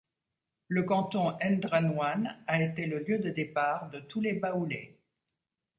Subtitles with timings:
[0.67, 4.99] Le canton N'drannouan a été le lieu de départ de tous les baoulés.